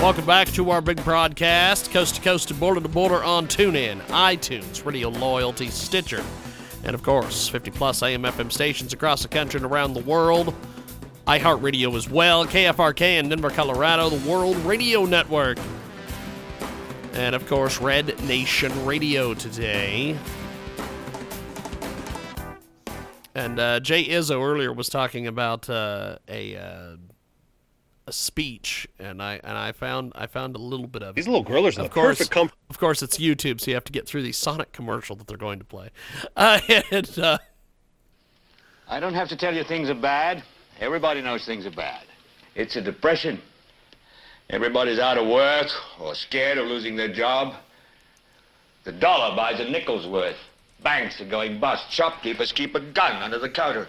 [0.00, 4.02] Welcome back to our big broadcast, coast to coast and border to border on TuneIn,
[4.08, 6.22] iTunes, Radio Loyalty, Stitcher,
[6.84, 10.54] and of course, 50 plus AM FM stations across the country and around the world.
[11.26, 15.58] iHeartRadio as well, KFRK in Denver, Colorado, the World Radio Network.
[17.14, 20.18] And of course, Red Nation Radio today.
[23.34, 26.96] And uh, Jay Izzo earlier was talking about uh, a uh,
[28.06, 31.44] a speech, and I and I found I found a little bit of These little
[31.44, 32.56] grillers of course, perfect comfort.
[32.70, 35.36] of course, it's YouTube, so you have to get through the Sonic commercial that they're
[35.36, 35.90] going to play.
[36.36, 36.58] Uh,
[36.90, 37.38] and, uh,
[38.88, 40.42] I don't have to tell you things are bad.
[40.80, 42.02] Everybody knows things are bad.
[42.54, 43.40] It's a depression.
[44.50, 45.68] Everybody's out of work
[46.00, 47.54] or scared of losing their job.
[48.84, 50.36] The dollar buys a nickel's worth.
[50.82, 51.90] Banks are going bust.
[51.90, 53.88] Shopkeepers keep a gun under the counter.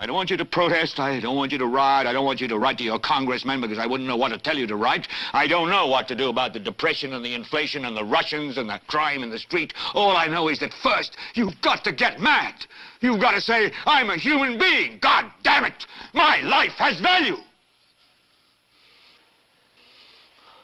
[0.00, 1.00] I don't want you to protest.
[1.00, 2.06] I don't want you to riot.
[2.06, 4.38] I don't want you to write to your congressman because I wouldn't know what to
[4.38, 5.08] tell you to write.
[5.32, 8.58] I don't know what to do about the depression and the inflation and the Russians
[8.58, 9.74] and the crime in the street.
[9.94, 12.54] All I know is that first, you've got to get mad.
[13.00, 14.98] You've got to say, I'm a human being.
[15.00, 15.84] God damn it.
[16.14, 17.36] My life has value.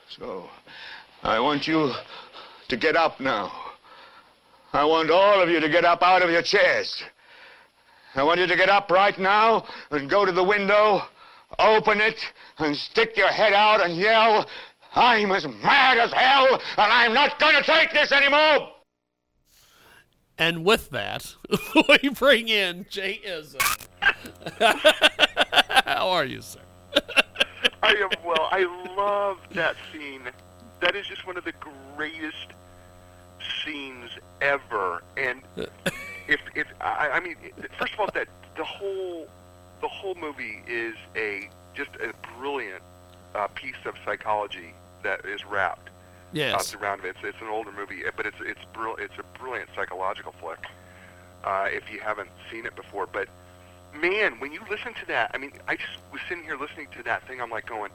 [0.09, 0.49] So,
[1.25, 1.93] I want you
[2.69, 3.51] to get up now.
[4.73, 7.03] I want all of you to get up out of your chairs.
[8.15, 11.03] I want you to get up right now and go to the window,
[11.59, 12.19] open it,
[12.59, 14.47] and stick your head out and yell,
[14.95, 18.71] I'm as mad as hell, and I'm not going to take this anymore.
[20.39, 21.35] and with that,
[22.03, 23.59] we bring in Jay Izzo.
[25.85, 26.61] How are you, sir?
[27.83, 28.49] I am well.
[28.51, 28.65] I
[28.97, 30.23] love that scene.
[30.81, 31.53] That is just one of the
[31.97, 32.53] greatest
[33.65, 34.11] scenes
[34.41, 35.03] ever.
[35.17, 35.43] And
[36.29, 37.37] if if I, I mean,
[37.79, 39.27] first of all, that the whole
[39.81, 42.83] the whole movie is a just a brilliant
[43.35, 45.91] uh, piece of psychology that is wrapped
[46.33, 46.75] Yes.
[46.75, 47.09] uh, around it.
[47.09, 50.65] It's, it's an older movie, but it's it's brill- it's a brilliant psychological flick.
[51.43, 53.29] Uh, if you haven't seen it before, but
[53.95, 57.03] man, when you listen to that, I mean, I just was sitting here listening to
[57.05, 57.41] that thing.
[57.41, 57.91] I'm like going,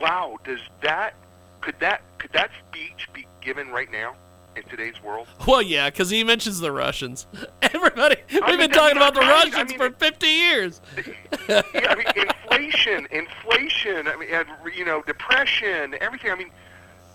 [0.00, 1.14] wow, does that
[1.60, 4.14] could that could that speech be given right now
[4.56, 5.28] in today's world?
[5.46, 7.26] Well, yeah, because he mentions the Russians.
[7.62, 9.46] Everybody, we've mean, been that's talking about the right.
[9.46, 10.80] I Russians mean, for 50 years.
[11.48, 14.08] yeah, I mean, inflation, inflation.
[14.08, 16.30] I mean, and, you know, depression, everything.
[16.30, 16.50] I mean,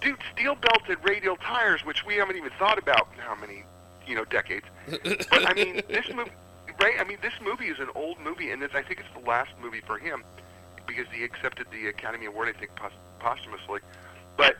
[0.01, 3.63] dude, steel-belted radial tires, which we haven't even thought about in how many,
[4.05, 4.65] you know, decades.
[5.29, 6.31] But I mean, this movie,
[6.81, 6.95] right?
[6.99, 9.51] I mean, this movie is an old movie, and this, I think it's the last
[9.61, 10.23] movie for him
[10.85, 13.81] because he accepted the Academy Award, I think, pos- posthumously.
[14.37, 14.57] But th-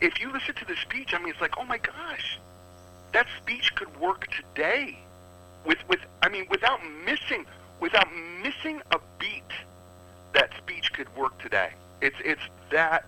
[0.00, 2.38] if you listen to the speech, I mean, it's like, oh my gosh,
[3.12, 4.98] that speech could work today
[5.64, 7.46] with with I mean without missing
[7.80, 8.08] without
[8.42, 9.42] missing a beat
[10.34, 11.70] that speech could work today.
[12.00, 13.04] It's it's that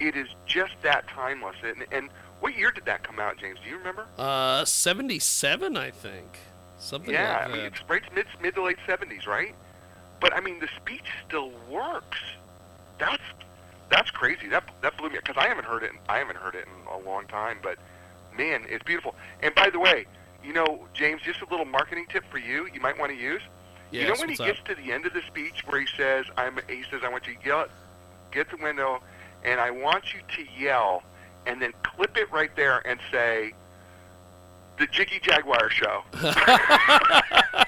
[0.00, 1.56] it is just that timeless.
[1.62, 2.08] And and
[2.40, 3.58] what year did that come out, James?
[3.62, 4.06] Do you remember?
[4.18, 6.38] Uh, 77, I think.
[6.78, 9.54] Something yeah, like I mean it's right mid mid to late seventies, right?
[10.20, 12.18] But I mean the speech still works.
[12.98, 13.22] That's
[13.94, 14.48] that's crazy.
[14.48, 15.92] That that blew me because I haven't heard it.
[15.92, 17.58] In, I haven't heard it in a long time.
[17.62, 17.78] But
[18.36, 19.14] man, it's beautiful.
[19.40, 20.06] And by the way,
[20.42, 22.68] you know, James, just a little marketing tip for you.
[22.72, 23.42] You might want to use.
[23.92, 24.46] you know when he what's up?
[24.46, 27.26] gets to the end of the speech where he says, "I'm," he says, "I want
[27.28, 27.66] you to yell,
[28.32, 29.00] get the window,
[29.44, 31.04] and I want you to yell,
[31.46, 33.52] and then clip it right there and say."
[34.76, 36.02] The Jiggy Jaguar Show.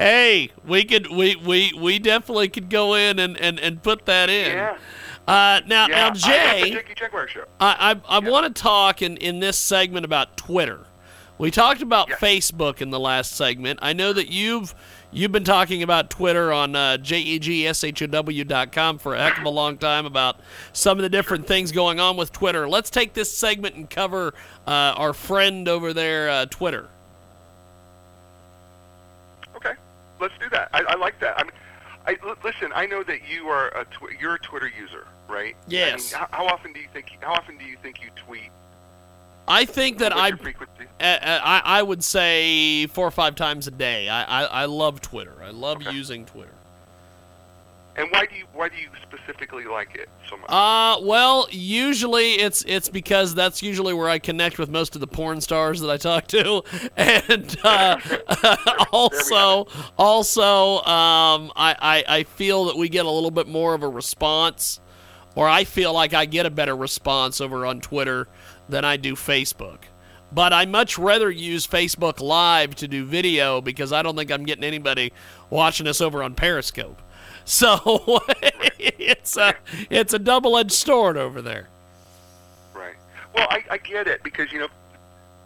[0.00, 4.30] Hey, we could we we we definitely could go in and and and put that
[4.30, 4.56] in.
[4.56, 4.78] Yeah.
[5.28, 6.82] Uh, now yeah, now Jay,
[7.60, 10.86] I I, I want to talk in in this segment about Twitter.
[11.36, 12.18] We talked about Yes.
[12.18, 13.78] Facebook in the last segment.
[13.82, 14.74] I know that you've
[15.12, 20.06] you've been talking about Twitter on uh, jagshow.com for a heck of a long time
[20.06, 20.40] about
[20.72, 22.66] some of the different things going on with Twitter.
[22.66, 24.32] Let's take this segment and cover
[24.66, 26.88] uh, our friend over there, uh, Twitter.
[29.56, 29.72] Okay,
[30.20, 30.68] let's do that.
[30.72, 31.38] I, I like that.
[31.38, 31.52] I mean,
[32.06, 32.72] I l- listen.
[32.74, 35.56] I know that you are a tw- you're a Twitter user, right?
[35.68, 36.14] Yes.
[36.14, 38.50] I mean, how, how often do you think how often do you think you tweet?
[39.48, 40.30] I think that I,
[41.00, 44.08] I I would say four or five times a day.
[44.08, 45.34] I I, I love Twitter.
[45.42, 45.90] I love Okay.
[45.92, 46.52] using Twitter.
[48.00, 50.48] And why do you why do you specifically like it so much?
[50.48, 55.06] Uh, well, usually it's it's because that's usually where I connect with most of the
[55.06, 56.62] porn stars that I talk to,
[56.96, 57.98] and uh,
[58.92, 59.66] also
[59.98, 63.88] also um, I, I I feel that we get a little bit more of a
[63.88, 64.80] response,
[65.34, 68.28] or I feel like I get a better response over on Twitter
[68.66, 69.80] than I do Facebook.
[70.32, 74.44] But I much rather use Facebook Live to do video because I don't think I'm
[74.44, 75.12] getting anybody
[75.50, 77.02] watching us over on Periscope.
[77.44, 78.20] So
[78.78, 79.54] it's a
[79.90, 81.68] it's a double-edged sword over there.
[82.74, 82.94] Right.
[83.34, 84.68] Well, I, I get it because you know,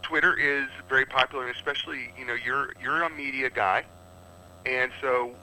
[0.03, 3.83] Twitter is very popular, and especially you know you're you're a media guy,
[4.65, 5.33] and so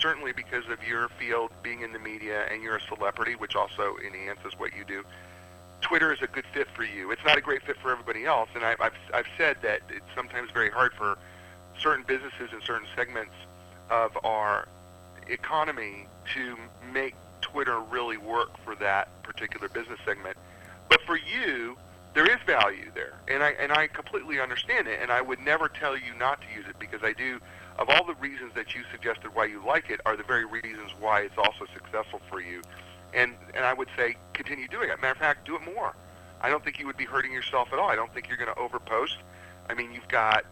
[0.00, 3.96] certainly because of your field being in the media and you're a celebrity, which also
[4.04, 5.04] enhances what you do.
[5.80, 7.10] Twitter is a good fit for you.
[7.10, 10.04] It's not a great fit for everybody else, and I've I've, I've said that it's
[10.14, 11.18] sometimes very hard for
[11.78, 13.32] certain businesses in certain segments
[13.90, 14.68] of our
[15.32, 16.56] economy to
[16.92, 20.36] make Twitter really work for that particular business segment.
[20.88, 21.76] But for you,
[22.14, 24.98] there is value there, and I and I completely understand it.
[25.00, 27.40] And I would never tell you not to use it because I do.
[27.78, 30.90] Of all the reasons that you suggested why you like it, are the very reasons
[30.98, 32.62] why it's also successful for you.
[33.14, 35.00] And and I would say continue doing it.
[35.00, 35.94] Matter of fact, do it more.
[36.40, 37.88] I don't think you would be hurting yourself at all.
[37.88, 39.16] I don't think you're going to overpost.
[39.68, 40.44] I mean, you've got,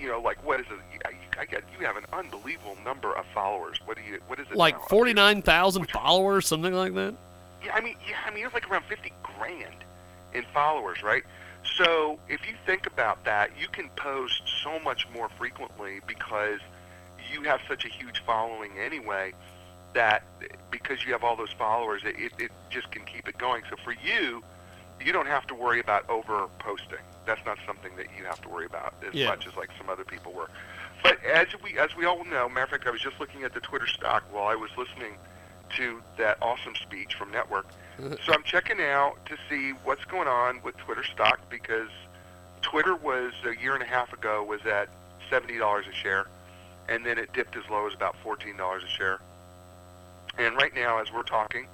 [0.00, 1.02] you know, like what is it?
[1.04, 3.80] I, I get you have an unbelievable number of followers.
[3.84, 4.20] What do you?
[4.26, 4.56] What is it?
[4.56, 7.14] Like forty-nine thousand followers, something like that.
[7.64, 9.84] Yeah, I mean, yeah, I mean, it's like around 50 grand
[10.34, 11.22] in followers, right?
[11.78, 16.60] So if you think about that, you can post so much more frequently because
[17.32, 19.32] you have such a huge following anyway.
[19.94, 20.24] That
[20.70, 23.62] because you have all those followers, it, it, it just can keep it going.
[23.70, 24.42] So for you,
[25.00, 26.98] you don't have to worry about over posting.
[27.26, 29.28] That's not something that you have to worry about as Yeah.
[29.28, 30.50] much as like some other people were.
[31.02, 33.52] But as we as we all know, matter of fact, I was just looking at
[33.54, 35.16] the Twitter stock while I was listening
[35.76, 37.66] to that awesome speech from Network.
[38.26, 41.88] So I'm checking out to see what's going on with Twitter stock because
[42.60, 44.88] Twitter was a year and a half ago was at
[45.30, 46.26] seventy dollars a share,
[46.88, 49.20] and then it dipped as low as about fourteen dollars a share.
[50.38, 51.68] And right now, as we're talking,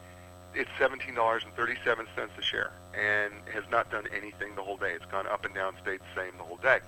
[0.55, 4.77] it's seventeen dollars and thirty-seven cents a share, and has not done anything the whole
[4.77, 4.93] day.
[4.93, 6.81] It's gone up and down, stayed the same the whole day.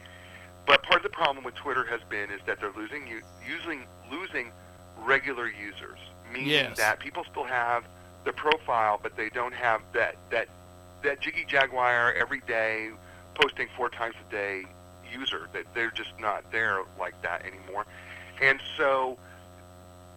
[0.67, 3.09] But part of the problem with Twitter has been is that they're losing
[3.47, 4.53] using losing
[4.99, 5.99] regular users,
[6.33, 6.77] meaning Yes.
[6.77, 7.85] that people still have
[8.25, 10.49] the profile, but they don't have that that
[11.03, 12.91] that Jiggy Jaguar every day
[13.35, 14.65] posting four times a day
[15.13, 15.49] user.
[15.53, 17.87] That they're just not there like that anymore,
[18.41, 19.19] and so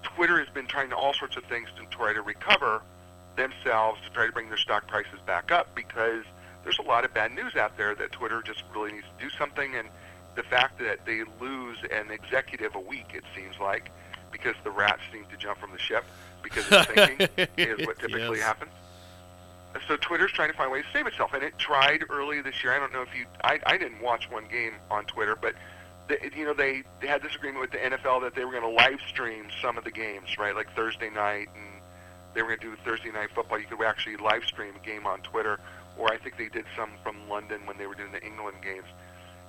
[0.03, 2.81] Twitter has been trying all sorts of things to try to recover
[3.35, 6.23] themselves to try to bring their stock prices back up because
[6.63, 9.29] there's a lot of bad news out there that Twitter just really needs to do
[9.37, 9.87] something and
[10.35, 13.91] the fact that they lose an executive a week it seems like
[14.31, 16.03] because the rats seem to jump from the ship
[16.43, 18.45] because it's thinking is what typically Yes.
[18.45, 18.71] happens.
[19.87, 22.73] So Twitter's trying to find ways to save itself, and it tried early this year.
[22.73, 25.53] I don't know if you, I, I didn't watch one game on Twitter, but
[26.07, 28.63] the, you know they, they had this agreement with the NFL that they were going
[28.63, 30.55] to live stream some of the games, right?
[30.55, 31.74] Like Thursday night, and
[32.35, 33.57] they were going to do Thursday night football.
[33.59, 35.59] You could actually live stream a game on Twitter,
[35.97, 38.85] or I think they did some from London when they were doing the England games,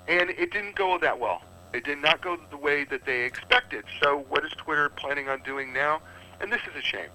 [0.09, 1.43] and it didn't go that well.
[1.75, 3.85] It did not go the way that they expected.
[4.01, 6.01] So what is Twitter planning on doing now?
[6.41, 7.11] And this is a shame.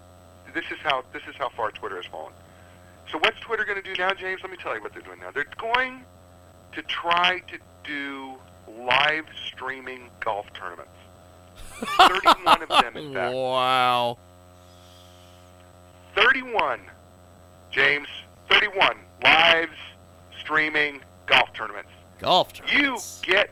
[0.53, 2.33] This is how this is how far Twitter has fallen.
[3.09, 4.41] So what's Twitter going to do now, James?
[4.43, 5.31] Let me tell you what they're doing now.
[5.31, 6.03] They're going
[6.73, 8.35] to try to do
[8.77, 10.91] live streaming golf tournaments.
[11.97, 13.33] 31 of them, in fact.
[13.33, 14.17] Wow.
[16.15, 16.81] 31,
[17.71, 18.07] James.
[18.49, 19.69] 31 live
[20.39, 21.89] streaming golf tournaments.
[22.19, 23.21] Golf tournaments.
[23.25, 23.49] You get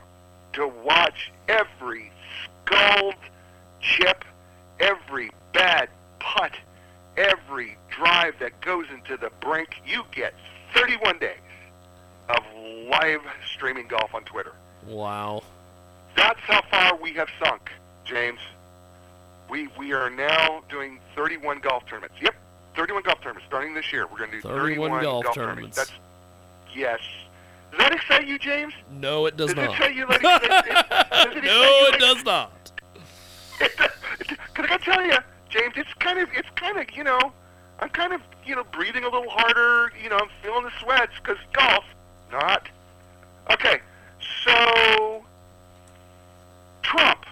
[0.53, 2.11] to watch every
[2.65, 3.15] sculled
[3.79, 4.25] chip,
[4.79, 5.89] every bad
[6.19, 6.51] putt,
[7.17, 9.81] every drive that goes into the brink.
[9.85, 10.33] You get
[10.73, 11.37] 31 days
[12.29, 12.43] of
[12.89, 13.21] live
[13.53, 14.53] streaming golf on Twitter.
[14.85, 15.43] Wow.
[16.15, 17.71] That's how far we have sunk,
[18.05, 18.39] James.
[19.49, 22.15] We we are now doing 31 golf tournaments.
[22.21, 22.35] Yep,
[22.79, 24.07] 31 golf tournaments starting this year.
[24.07, 25.75] We're going to do 31 golf tournaments.
[25.75, 25.91] That's
[26.73, 26.99] yes.
[27.71, 28.73] Does that excite you, James?
[28.89, 29.65] No, it does Does not.
[29.65, 30.07] it excite you?
[30.07, 32.71] Like, does it, no, it like- does not.
[34.19, 35.17] Because I gotta tell you,
[35.49, 37.19] James, it's kind of, it's kind of, you know,
[37.79, 39.91] I'm kind of, you know, breathing a little harder.
[40.01, 41.85] You know, I'm feeling the sweats because golf,
[42.31, 42.67] not.
[43.51, 43.79] Okay,
[44.45, 45.23] so
[46.83, 47.25] Trump,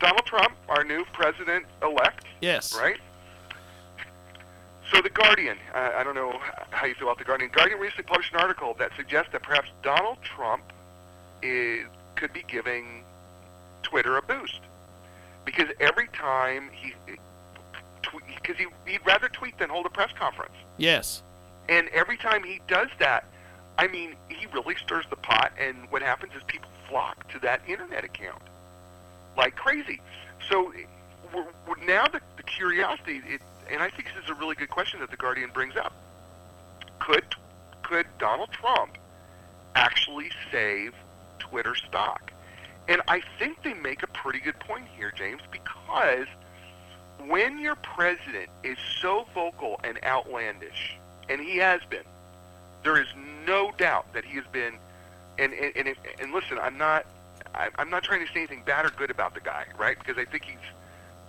[0.00, 2.74] Donald Trump, our new president-elect, Yes.
[2.76, 2.98] right?
[4.92, 6.38] So the Guardian, uh, I don't know
[6.70, 7.50] how you feel about the Guardian.
[7.52, 10.62] Guardian recently published an article that suggests that perhaps Donald Trump
[11.42, 13.02] is, could be giving
[13.82, 14.60] Twitter a boost
[15.44, 16.94] because every time he,
[18.36, 21.22] because he, he'd rather tweet than hold a press conference, Yes.
[21.68, 23.24] and every time he does that,
[23.78, 27.60] I mean, he really stirs the pot, and what happens is people flock to that
[27.68, 28.40] internet account
[29.36, 30.00] like crazy.
[30.48, 30.72] So
[31.34, 34.70] we're, we're now the, the curiosity, it, and I think this is a really good
[34.70, 35.92] question that the Guardian brings up.
[36.98, 37.24] Could
[37.82, 38.98] could Donald Trump
[39.74, 40.94] actually save
[41.38, 42.32] Twitter stock?
[42.88, 46.26] And I think they make a pretty good point here, James, because
[47.26, 50.96] when your president is so vocal and outlandish,
[51.28, 52.04] and he has been,
[52.84, 53.08] there is
[53.46, 54.74] no doubt that he has been.
[55.38, 57.06] And and and, if, and listen, I'm not
[57.54, 59.98] I'm not trying to say anything bad or good about the guy, right?
[59.98, 60.56] Because I think he's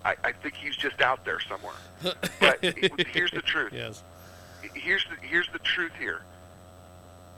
[0.05, 1.73] I, I think he's just out there somewhere.
[2.39, 3.73] But it- here's the truth.
[3.73, 4.03] Yes.
[4.73, 6.21] Here's the here's the truth here.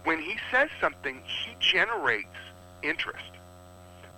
[0.04, 2.28] When he says something, he generates
[2.84, 3.24] interest.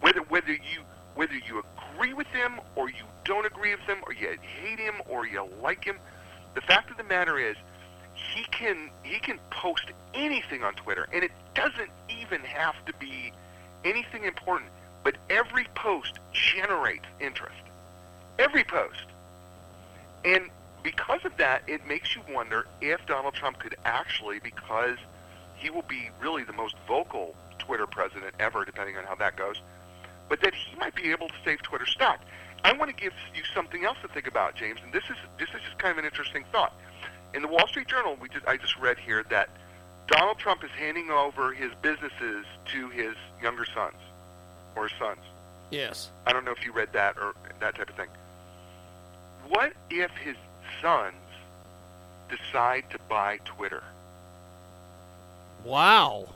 [0.01, 0.81] Whether whether you
[1.15, 4.95] whether you agree with him or you don't agree with him or you hate him
[5.07, 5.97] or you like him,
[6.55, 7.55] the fact of the matter is
[8.13, 13.31] he can he can post anything on Twitter and it doesn't even have to be
[13.83, 14.69] anything important,
[15.03, 17.55] but every post generates interest.
[18.41, 19.05] Every post.
[20.25, 20.49] And
[20.81, 24.97] because of that, it makes you wonder if Donald Trump could actually, because
[25.57, 29.61] he will be really the most vocal Twitter president ever, depending on how that goes,
[30.27, 32.19] but that he might be able to save Twitter stock.
[32.63, 35.49] I want to give you something else to think about, James, and this is this
[35.49, 36.73] is just kind of an interesting thought.
[37.33, 39.49] In the Wall Street Journal, we just I just read here that
[40.07, 43.97] Donald Trump is handing over his businesses to his younger sons
[44.75, 45.21] or his sons.
[45.69, 46.09] Yes.
[46.25, 48.09] I don't know if you read that or that type of thing.
[49.51, 50.37] What if his
[50.81, 51.13] sons
[52.29, 53.83] decide to buy Twitter?
[55.65, 56.29] Wow.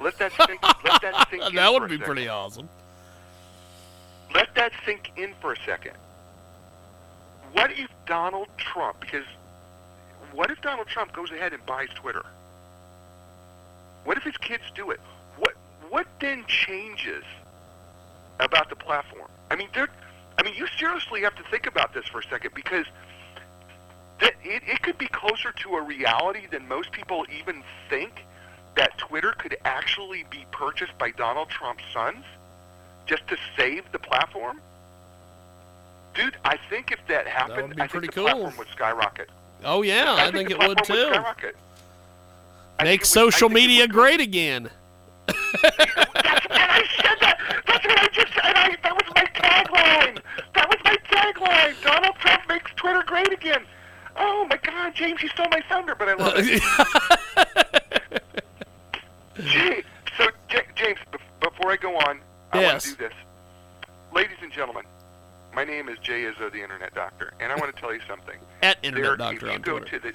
[0.00, 0.60] Let that sink.
[0.82, 2.68] let that sink in that would be pretty awesome.
[4.34, 5.92] Let that sink in for a second.
[7.52, 9.00] What if Donald Trump?
[9.02, 9.24] Because
[10.32, 12.26] what if Donald Trump goes ahead and buys Twitter?
[14.02, 15.00] What if his kids do it?
[15.36, 15.54] What
[15.90, 17.22] what then changes
[18.40, 19.30] about the platform?
[19.48, 19.88] I mean, there.
[20.38, 22.86] I mean, you seriously have to think about this for a second because
[24.20, 28.24] that it, it could be closer to a reality than most people even think
[28.76, 32.24] that Twitter could actually be purchased by Donald Trump's sons
[33.06, 34.60] just to save the platform.
[36.14, 38.24] Dude, I think if that happened, would be I think pretty the cool.
[38.24, 39.30] platform would skyrocket.
[39.64, 40.94] Oh yeah, I, think, the it would too.
[41.10, 41.56] skyrocket.
[42.82, 44.70] Make it would- social media great again.
[45.26, 47.38] That's, and I said that.
[47.66, 48.42] That's what I just said.
[48.44, 50.20] I, that was my tagline.
[50.54, 51.82] That was my tagline.
[51.82, 53.62] Donald Trump makes Twitter great again.
[54.16, 58.22] Oh my God, James, you stole my thunder, but I love it.
[59.44, 59.84] James,
[60.16, 62.20] so J- James, bef- before I go on,
[62.52, 63.12] I want to do this.
[64.12, 64.84] Ladies and gentlemen,
[65.54, 68.36] my name is Jay Izzo, the Internet Doctor, and I want to tell you something.
[68.62, 69.98] At There- Internet Doctor if you on go Twitter.
[70.00, 70.12] to the,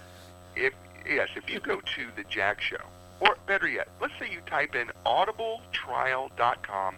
[0.66, 0.74] if
[1.10, 2.82] yes, if you go to the Jag Show,
[3.22, 6.96] or better yet, let's say you type in audibletrial.com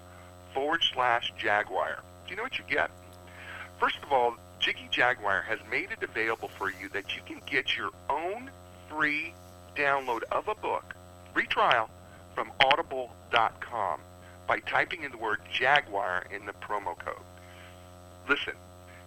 [0.54, 2.00] forward slash Jaguar.
[2.26, 2.90] Do you know what you get?
[3.80, 7.76] First of all, Jiggy Jaguar has made it available for you that you can get
[7.76, 8.50] your own
[8.90, 9.34] free
[9.76, 10.96] download of a book,
[11.34, 11.90] free trial,
[12.34, 14.00] from audible.com
[14.48, 17.16] by typing in the word Jaguar in the promo code.
[18.30, 18.54] Listen,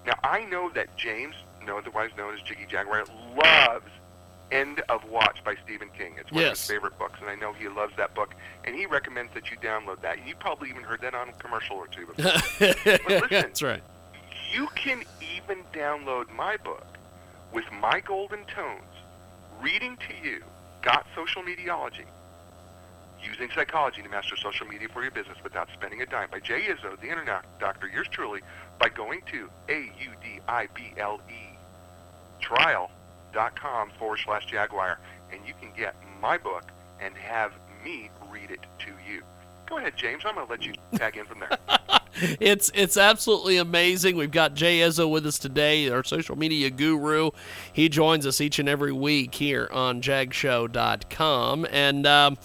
[0.06, 3.04] now I know that James, no otherwise known as Jiggy Jaguar,
[3.36, 3.90] loves
[4.50, 6.14] End of Watch by Stephen King.
[6.18, 8.86] It's one of his favorite books, and I know he loves that book, and he
[8.86, 10.26] recommends that you download that.
[10.26, 12.32] You probably even heard that on a commercial or two before.
[13.08, 13.28] listen.
[13.28, 13.82] That's right.
[14.52, 16.86] You can even download my book
[17.52, 18.82] with my golden tones,
[19.60, 20.42] reading to you,
[20.82, 22.04] Got Social Mediology,
[23.22, 26.62] using psychology to master social media for your business without spending a dime by Jay
[26.62, 28.40] Izzo, the Internet Doctor, yours truly,
[28.78, 31.48] by going to A-U-D-I-B-L-E
[32.40, 34.98] trial.com forward slash Jaguar,
[35.32, 36.64] and you can get my book
[37.00, 37.52] and have
[37.84, 39.22] me read it to you.
[39.66, 40.22] Go ahead, James.
[40.24, 41.58] I'm going to let you tag in from there.
[42.40, 44.16] It's it's absolutely amazing.
[44.16, 47.30] We've got Jay Izzo with us today, our social media guru.
[47.72, 51.66] He joins us each and every week here on jagshow.com.
[51.70, 52.36] And um,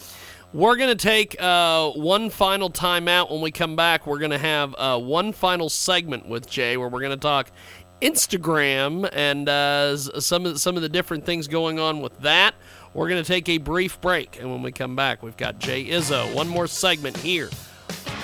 [0.53, 3.31] We're going to take uh, one final timeout.
[3.31, 6.87] When we come back, we're going to have uh, one final segment with Jay where
[6.89, 7.49] we're going to talk
[8.03, 12.53] Instagram and uh, some of some of the different things going on with that.
[12.93, 15.85] We're going to take a brief break, and when we come back, we've got Jay
[15.85, 16.31] Izzo.
[16.35, 17.49] One more segment here